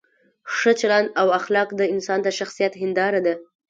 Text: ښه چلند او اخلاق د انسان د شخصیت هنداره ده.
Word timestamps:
ښه 0.55 0.71
چلند 0.79 1.07
او 1.21 1.27
اخلاق 1.39 1.69
د 1.75 1.81
انسان 1.93 2.19
د 2.23 2.27
شخصیت 2.39 2.73
هنداره 2.81 3.19
ده. 3.25 3.33